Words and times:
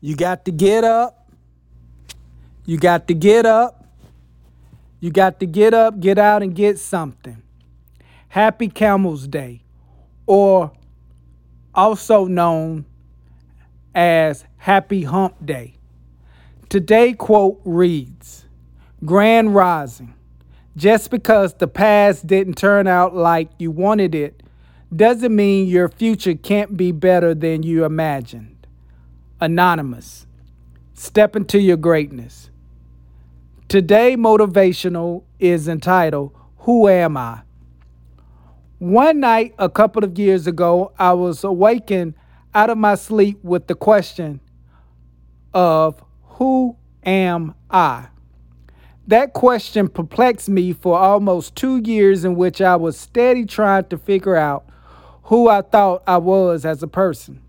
You 0.00 0.16
got 0.16 0.44
to 0.44 0.52
get 0.52 0.84
up. 0.84 1.30
You 2.64 2.78
got 2.78 3.08
to 3.08 3.14
get 3.14 3.46
up. 3.46 3.86
You 5.00 5.10
got 5.10 5.40
to 5.40 5.46
get 5.46 5.74
up, 5.74 6.00
get 6.00 6.18
out, 6.18 6.42
and 6.42 6.54
get 6.54 6.78
something. 6.78 7.42
Happy 8.28 8.68
Camel's 8.68 9.28
Day, 9.28 9.62
or 10.26 10.72
also 11.74 12.24
known 12.24 12.86
as 13.94 14.44
Happy 14.56 15.04
Hump 15.04 15.34
Day. 15.44 15.74
Today 16.68 17.12
quote 17.12 17.60
reads 17.64 18.46
Grand 19.04 19.54
Rising. 19.54 20.14
Just 20.76 21.10
because 21.10 21.54
the 21.54 21.68
past 21.68 22.26
didn't 22.26 22.54
turn 22.54 22.86
out 22.86 23.14
like 23.14 23.48
you 23.58 23.70
wanted 23.70 24.14
it 24.14 24.42
doesn't 24.94 25.34
mean 25.34 25.68
your 25.68 25.88
future 25.88 26.34
can't 26.34 26.76
be 26.76 26.92
better 26.92 27.34
than 27.34 27.62
you 27.62 27.84
imagined. 27.84 28.55
Anonymous. 29.40 30.26
Step 30.94 31.36
into 31.36 31.60
your 31.60 31.76
greatness. 31.76 32.48
Today, 33.68 34.16
motivational 34.16 35.24
is 35.38 35.68
entitled 35.68 36.32
Who 36.60 36.88
Am 36.88 37.18
I? 37.18 37.42
One 38.78 39.20
night, 39.20 39.54
a 39.58 39.68
couple 39.68 40.04
of 40.04 40.18
years 40.18 40.46
ago, 40.46 40.92
I 40.98 41.12
was 41.12 41.44
awakened 41.44 42.14
out 42.54 42.70
of 42.70 42.78
my 42.78 42.94
sleep 42.94 43.38
with 43.44 43.66
the 43.66 43.74
question 43.74 44.40
of 45.52 46.02
Who 46.22 46.76
am 47.04 47.54
I? 47.70 48.06
That 49.06 49.34
question 49.34 49.88
perplexed 49.88 50.48
me 50.48 50.72
for 50.72 50.98
almost 50.98 51.54
two 51.54 51.82
years, 51.84 52.24
in 52.24 52.36
which 52.36 52.62
I 52.62 52.76
was 52.76 52.96
steady 52.96 53.44
trying 53.44 53.84
to 53.88 53.98
figure 53.98 54.36
out 54.36 54.66
who 55.24 55.48
I 55.48 55.60
thought 55.60 56.02
I 56.06 56.16
was 56.16 56.64
as 56.64 56.82
a 56.82 56.88
person. 56.88 57.42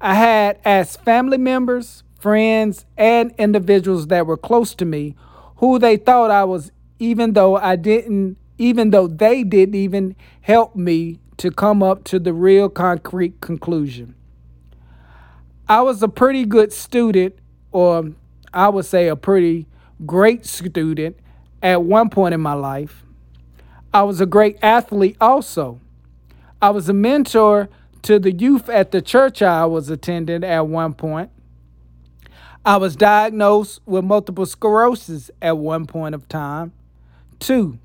I 0.00 0.14
had 0.14 0.58
asked 0.64 1.02
family 1.04 1.36
members, 1.36 2.02
friends, 2.18 2.86
and 2.96 3.34
individuals 3.36 4.06
that 4.06 4.26
were 4.26 4.36
close 4.38 4.74
to 4.76 4.84
me 4.84 5.14
who 5.56 5.78
they 5.78 5.96
thought 5.98 6.30
I 6.30 6.44
was, 6.44 6.72
even 6.98 7.34
though 7.34 7.56
I 7.56 7.76
didn't, 7.76 8.38
even 8.56 8.90
though 8.90 9.06
they 9.06 9.42
didn't 9.44 9.74
even 9.74 10.16
help 10.40 10.74
me 10.74 11.18
to 11.36 11.50
come 11.50 11.82
up 11.82 12.04
to 12.04 12.18
the 12.18 12.32
real 12.32 12.68
concrete 12.68 13.40
conclusion. 13.40 14.14
I 15.68 15.82
was 15.82 16.02
a 16.02 16.08
pretty 16.08 16.44
good 16.46 16.72
student, 16.72 17.38
or 17.70 18.10
I 18.52 18.70
would 18.70 18.86
say 18.86 19.08
a 19.08 19.16
pretty 19.16 19.66
great 20.06 20.46
student 20.46 21.16
at 21.62 21.82
one 21.82 22.08
point 22.08 22.34
in 22.34 22.40
my 22.40 22.54
life. 22.54 23.04
I 23.92 24.02
was 24.02 24.20
a 24.20 24.26
great 24.26 24.58
athlete 24.62 25.16
also. 25.20 25.80
I 26.62 26.70
was 26.70 26.88
a 26.88 26.92
mentor 26.92 27.68
to 28.02 28.18
the 28.18 28.32
youth 28.32 28.68
at 28.68 28.90
the 28.92 29.02
church 29.02 29.42
I 29.42 29.66
was 29.66 29.90
attending 29.90 30.44
at 30.44 30.66
one 30.66 30.94
point. 30.94 31.30
I 32.64 32.76
was 32.76 32.94
diagnosed 32.94 33.80
with 33.86 34.04
multiple 34.04 34.44
sclerosis 34.46 35.30
at 35.40 35.56
one 35.56 35.86
point 35.86 36.14
of 36.14 36.28
time. 36.28 36.72
Two, 37.38 37.78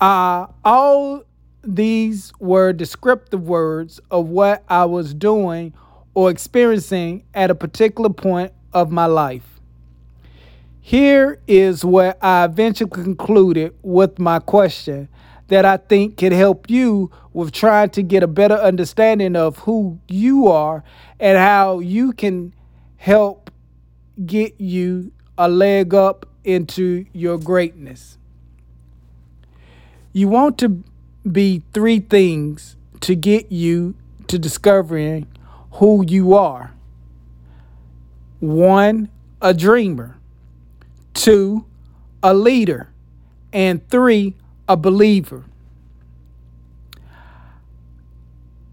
uh, 0.00 0.46
all 0.64 1.22
these 1.62 2.32
were 2.40 2.72
descriptive 2.72 3.46
words 3.46 4.00
of 4.10 4.28
what 4.28 4.64
I 4.68 4.84
was 4.86 5.14
doing 5.14 5.72
or 6.14 6.30
experiencing 6.30 7.24
at 7.34 7.50
a 7.50 7.54
particular 7.54 8.10
point 8.10 8.52
of 8.72 8.90
my 8.90 9.06
life. 9.06 9.60
Here 10.80 11.38
is 11.46 11.84
what 11.84 12.18
I 12.22 12.44
eventually 12.44 12.90
concluded 12.90 13.74
with 13.82 14.18
my 14.18 14.38
question 14.38 15.08
that 15.48 15.64
I 15.64 15.76
think 15.76 16.16
can 16.16 16.32
help 16.32 16.70
you 16.70 17.10
with 17.38 17.52
trying 17.52 17.88
to 17.88 18.02
get 18.02 18.20
a 18.24 18.26
better 18.26 18.56
understanding 18.56 19.36
of 19.36 19.58
who 19.58 19.96
you 20.08 20.48
are 20.48 20.82
and 21.20 21.38
how 21.38 21.78
you 21.78 22.12
can 22.12 22.52
help 22.96 23.48
get 24.26 24.60
you 24.60 25.12
a 25.38 25.48
leg 25.48 25.94
up 25.94 26.26
into 26.42 27.06
your 27.12 27.38
greatness. 27.38 28.18
You 30.12 30.26
want 30.26 30.58
to 30.58 30.82
be 31.30 31.62
three 31.72 32.00
things 32.00 32.74
to 33.02 33.14
get 33.14 33.52
you 33.52 33.94
to 34.26 34.36
discovering 34.36 35.28
who 35.74 36.04
you 36.04 36.34
are. 36.34 36.74
One, 38.40 39.10
a 39.40 39.54
dreamer. 39.54 40.16
Two, 41.14 41.66
a 42.20 42.34
leader. 42.34 42.90
And 43.52 43.88
three, 43.88 44.34
a 44.68 44.76
believer. 44.76 45.44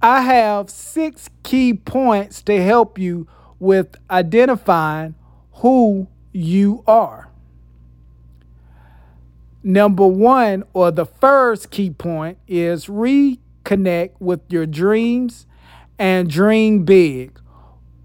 I 0.07 0.21
have 0.21 0.69
six 0.69 1.31
key 1.41 1.73
points 1.73 2.43
to 2.43 2.61
help 2.61 2.99
you 2.99 3.27
with 3.57 3.95
identifying 4.07 5.15
who 5.53 6.07
you 6.31 6.83
are. 6.85 7.29
Number 9.63 10.05
one, 10.05 10.63
or 10.73 10.91
the 10.91 11.07
first 11.07 11.71
key 11.71 11.89
point, 11.89 12.37
is 12.47 12.85
reconnect 12.85 14.11
with 14.19 14.41
your 14.47 14.67
dreams 14.67 15.47
and 15.97 16.29
dream 16.29 16.85
big. 16.85 17.39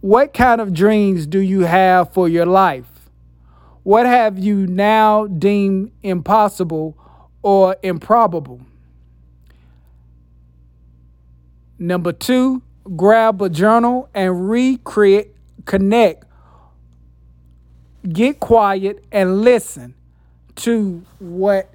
What 0.00 0.32
kind 0.32 0.62
of 0.62 0.72
dreams 0.72 1.26
do 1.26 1.38
you 1.38 1.66
have 1.66 2.14
for 2.14 2.30
your 2.30 2.46
life? 2.46 3.10
What 3.82 4.06
have 4.06 4.38
you 4.38 4.66
now 4.66 5.26
deemed 5.26 5.92
impossible 6.02 6.96
or 7.42 7.76
improbable? 7.82 8.62
Number 11.82 12.12
two, 12.12 12.60
grab 12.94 13.40
a 13.40 13.48
journal 13.48 14.10
and 14.12 14.50
recreate, 14.50 15.34
connect, 15.64 16.24
get 18.06 18.38
quiet 18.38 19.02
and 19.10 19.40
listen 19.40 19.94
to 20.56 21.02
what 21.18 21.72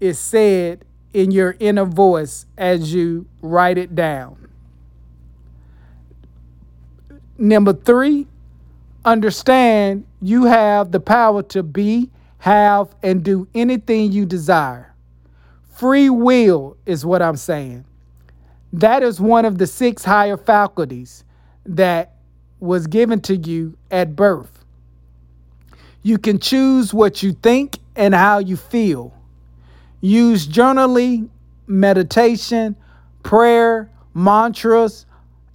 is 0.00 0.18
said 0.18 0.86
in 1.12 1.30
your 1.30 1.54
inner 1.60 1.84
voice 1.84 2.46
as 2.56 2.94
you 2.94 3.26
write 3.42 3.76
it 3.76 3.94
down. 3.94 4.48
Number 7.36 7.74
three, 7.74 8.26
understand 9.04 10.06
you 10.22 10.44
have 10.44 10.92
the 10.92 11.00
power 11.00 11.42
to 11.42 11.62
be, 11.62 12.08
have, 12.38 12.94
and 13.02 13.22
do 13.22 13.46
anything 13.54 14.12
you 14.12 14.24
desire. 14.24 14.94
Free 15.74 16.08
will 16.08 16.78
is 16.86 17.04
what 17.04 17.20
I'm 17.20 17.36
saying. 17.36 17.84
That 18.72 19.02
is 19.02 19.20
one 19.20 19.44
of 19.44 19.58
the 19.58 19.66
six 19.66 20.04
higher 20.04 20.36
faculties 20.36 21.24
that 21.66 22.14
was 22.58 22.86
given 22.86 23.20
to 23.22 23.36
you 23.36 23.76
at 23.90 24.16
birth. 24.16 24.64
You 26.02 26.18
can 26.18 26.38
choose 26.38 26.94
what 26.94 27.22
you 27.22 27.32
think 27.32 27.78
and 27.94 28.14
how 28.14 28.38
you 28.38 28.56
feel. 28.56 29.14
Use 30.00 30.48
journaling, 30.48 31.28
meditation, 31.66 32.76
prayer, 33.22 33.90
mantras, 34.14 35.06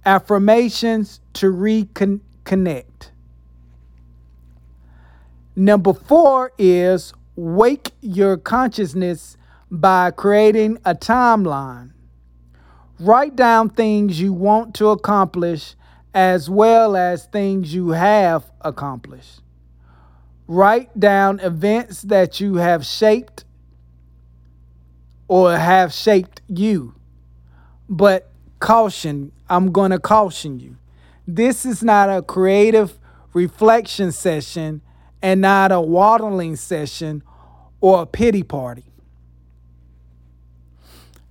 affirmations 0.06 1.20
to 1.34 1.52
reconnect. 1.52 3.10
Number 5.54 5.92
four 5.92 6.52
is 6.56 7.12
wake 7.36 7.90
your 8.00 8.36
consciousness 8.36 9.36
by 9.70 10.12
creating 10.12 10.78
a 10.84 10.94
timeline. 10.94 11.90
Write 13.00 13.36
down 13.36 13.70
things 13.70 14.20
you 14.20 14.32
want 14.32 14.74
to 14.76 14.88
accomplish 14.88 15.76
as 16.12 16.50
well 16.50 16.96
as 16.96 17.26
things 17.26 17.72
you 17.72 17.90
have 17.90 18.50
accomplished. 18.60 19.40
Write 20.48 20.98
down 20.98 21.38
events 21.40 22.02
that 22.02 22.40
you 22.40 22.56
have 22.56 22.84
shaped 22.84 23.44
or 25.28 25.56
have 25.56 25.92
shaped 25.92 26.40
you. 26.48 26.94
But 27.88 28.30
caution, 28.58 29.30
I'm 29.48 29.70
going 29.70 29.92
to 29.92 30.00
caution 30.00 30.58
you. 30.58 30.76
This 31.26 31.64
is 31.64 31.82
not 31.82 32.08
a 32.08 32.22
creative 32.22 32.98
reflection 33.32 34.10
session 34.10 34.80
and 35.22 35.40
not 35.40 35.70
a 35.70 35.80
waddling 35.80 36.56
session 36.56 37.22
or 37.80 38.02
a 38.02 38.06
pity 38.06 38.42
party. 38.42 38.87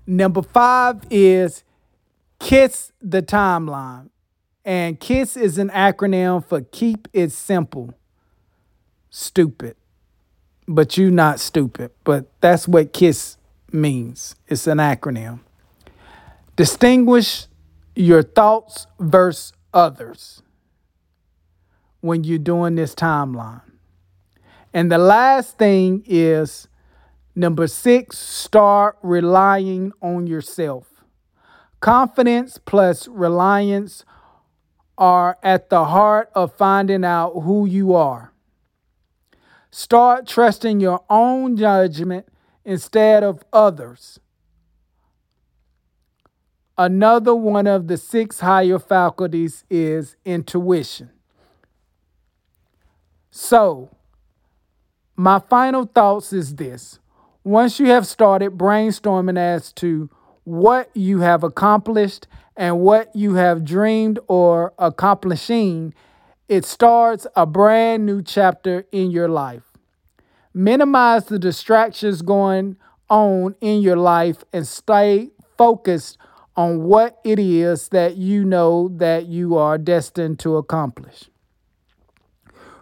Number 0.07 0.41
five 0.41 1.01
is 1.09 1.65
KISS 2.39 2.93
the 3.01 3.21
timeline. 3.21 4.09
And 4.63 4.99
KISS 4.99 5.35
is 5.35 5.57
an 5.57 5.69
acronym 5.69 6.43
for 6.45 6.61
Keep 6.61 7.09
It 7.11 7.31
Simple. 7.31 7.93
Stupid. 9.09 9.75
But 10.65 10.97
you 10.97 11.11
not 11.11 11.41
stupid. 11.41 11.91
But 12.05 12.29
that's 12.39 12.67
what 12.67 12.93
KISS 12.93 13.37
means. 13.71 14.35
It's 14.47 14.65
an 14.65 14.77
acronym. 14.77 15.41
Distinguish 16.55 17.47
your 17.95 18.23
thoughts 18.23 18.87
versus 18.99 19.53
others 19.73 20.41
when 21.99 22.23
you're 22.23 22.39
doing 22.39 22.75
this 22.75 22.95
timeline. 22.95 23.61
And 24.73 24.91
the 24.91 24.97
last 24.97 25.57
thing 25.57 26.03
is 26.05 26.67
Number 27.37 27.67
six, 27.67 28.17
start 28.17 28.97
relying 29.03 29.91
on 30.01 30.25
yourself. 30.25 31.03
Confidence 31.79 32.57
plus 32.57 33.07
reliance 33.07 34.03
are 34.97 35.37
at 35.43 35.69
the 35.69 35.85
heart 35.85 36.31
of 36.33 36.55
finding 36.55 37.05
out 37.05 37.41
who 37.41 37.67
you 37.67 37.93
are. 37.93 38.33
Start 39.69 40.25
trusting 40.25 40.79
your 40.79 41.03
own 41.11 41.55
judgment 41.55 42.25
instead 42.65 43.23
of 43.23 43.43
others. 43.53 44.19
Another 46.75 47.35
one 47.35 47.67
of 47.67 47.87
the 47.87 47.97
six 47.97 48.39
higher 48.39 48.79
faculties 48.79 49.63
is 49.69 50.15
intuition. 50.25 51.11
So, 53.29 53.95
my 55.15 55.37
final 55.37 55.85
thoughts 55.85 56.33
is 56.33 56.55
this. 56.55 56.97
Once 57.47 57.79
you 57.79 57.85
have 57.85 58.05
started 58.05 58.57
brainstorming 58.57 59.37
as 59.37 59.71
to 59.71 60.09
what 60.43 60.89
you 60.93 61.21
have 61.21 61.45
accomplished 61.45 62.27
and 62.57 62.77
what 62.77 63.09
you 63.15 63.35
have 63.35 63.63
dreamed 63.63 64.19
or 64.27 64.73
accomplishing, 64.77 65.93
it 66.49 66.65
starts 66.65 67.25
a 67.37 67.45
brand 67.45 68.05
new 68.05 68.21
chapter 68.21 68.85
in 68.91 69.09
your 69.09 69.29
life. 69.29 69.63
Minimize 70.53 71.27
the 71.27 71.39
distractions 71.39 72.21
going 72.21 72.75
on 73.09 73.55
in 73.61 73.79
your 73.79 73.95
life 73.95 74.43
and 74.51 74.67
stay 74.67 75.29
focused 75.57 76.17
on 76.57 76.83
what 76.83 77.17
it 77.23 77.39
is 77.39 77.87
that 77.87 78.17
you 78.17 78.43
know 78.43 78.89
that 78.89 79.27
you 79.27 79.55
are 79.55 79.77
destined 79.77 80.37
to 80.37 80.57
accomplish. 80.57 81.29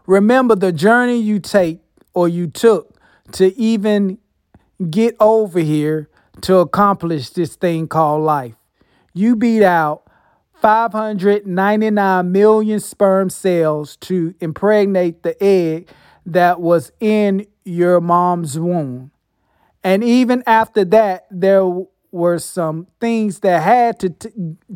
Remember 0.08 0.56
the 0.56 0.72
journey 0.72 1.20
you 1.20 1.40
take 1.40 1.82
or 2.16 2.28
you 2.28 2.48
took 2.48 2.96
to 3.34 3.56
even 3.60 4.18
get 4.90 5.16
over 5.20 5.60
here 5.60 6.10
to 6.42 6.58
accomplish 6.58 7.30
this 7.30 7.56
thing 7.56 7.88
called 7.88 8.24
life. 8.24 8.56
You 9.14 9.36
beat 9.36 9.64
out 9.64 10.04
599 10.62 12.32
million 12.32 12.80
sperm 12.80 13.30
cells 13.30 13.98
to 13.98 14.34
impregnate 14.40 15.24
the 15.24 15.42
egg 15.42 15.90
that 16.26 16.60
was 16.60 16.92
in 17.00 17.46
your 17.64 18.02
mom's 18.02 18.60
womb. 18.60 19.12
And 19.84 20.04
even 20.04 20.44
after 20.48 20.84
that, 20.86 21.28
there 21.30 21.64
were 22.12 22.40
some 22.40 22.88
things 23.00 23.42
that 23.42 23.62
had 23.62 24.00
to, 24.00 24.10
t- 24.10 24.30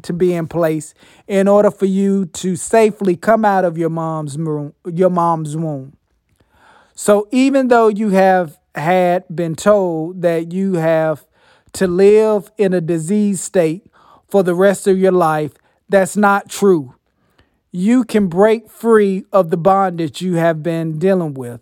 to 0.04 0.14
be 0.14 0.34
in 0.34 0.48
place 0.48 0.94
in 1.28 1.48
order 1.48 1.72
for 1.72 1.86
you 1.86 2.26
to 2.26 2.56
safely 2.56 3.16
come 3.16 3.46
out 3.46 3.66
of 3.66 3.78
your 3.78 3.90
mom's 3.90 4.38
womb, 4.38 4.74
your 4.86 5.10
mom's 5.10 5.56
womb. 5.56 5.94
So 6.94 7.28
even 7.32 7.70
though 7.70 7.88
you 7.88 8.10
have 8.10 8.60
had 8.76 9.24
been 9.34 9.56
told 9.56 10.22
that 10.22 10.52
you 10.52 10.76
have 10.76 11.26
to 11.74 11.88
live 11.88 12.52
in 12.58 12.74
a 12.74 12.82
disease 12.82 13.42
state 13.42 13.86
for 14.28 14.44
the 14.44 14.56
rest 14.56 14.88
of 14.88 14.98
your 14.98 15.12
life, 15.12 15.54
that's 15.88 16.16
not 16.16 16.50
true. 16.50 16.96
You 17.72 18.04
can 18.04 18.28
break 18.28 18.70
free 18.70 19.26
of 19.32 19.50
the 19.50 19.58
bondage 19.58 20.22
you 20.22 20.36
have 20.36 20.64
been 20.64 20.98
dealing 20.98 21.34
with. 21.34 21.62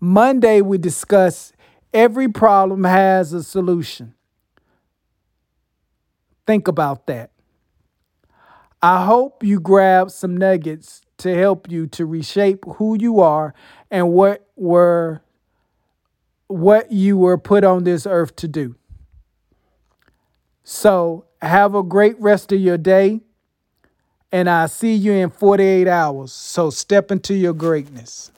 Monday, 0.00 0.60
we 0.60 0.78
discuss 0.78 1.52
every 1.92 2.28
problem 2.28 2.84
has 2.84 3.32
a 3.32 3.42
solution. 3.42 4.14
Think 6.46 6.68
about 6.68 7.06
that. 7.06 7.30
I 8.80 9.04
hope 9.04 9.42
you 9.42 9.60
grab 9.60 10.10
some 10.10 10.36
nuggets 10.36 11.02
to 11.18 11.36
help 11.36 11.70
you 11.70 11.86
to 11.88 12.06
reshape 12.06 12.64
who 12.76 12.96
you 12.98 13.20
are 13.20 13.52
and 13.90 14.12
what 14.12 14.46
were 14.56 15.20
what 16.48 16.90
you 16.90 17.16
were 17.16 17.38
put 17.38 17.62
on 17.64 17.84
this 17.84 18.06
earth 18.06 18.34
to 18.36 18.48
do. 18.48 18.74
So, 20.64 21.24
have 21.40 21.74
a 21.74 21.82
great 21.82 22.20
rest 22.20 22.52
of 22.52 22.60
your 22.60 22.76
day 22.76 23.20
and 24.30 24.50
I'll 24.50 24.68
see 24.68 24.94
you 24.94 25.12
in 25.12 25.30
48 25.30 25.88
hours. 25.88 26.32
So, 26.32 26.70
step 26.70 27.10
into 27.10 27.34
your 27.34 27.54
greatness. 27.54 28.30